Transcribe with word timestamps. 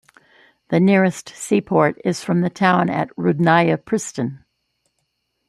The 0.69 0.79
nearest 0.79 1.29
sea 1.29 1.61
port 1.61 2.01
is 2.03 2.23
from 2.23 2.41
the 2.41 2.49
town 2.49 2.89
at 2.89 3.15
Rudnaya 3.17 3.77
Pristan. 3.77 4.43